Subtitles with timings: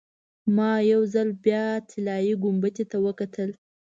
[0.55, 3.49] ما یو ځل بیا طلایي ګنبدې ته وکتل.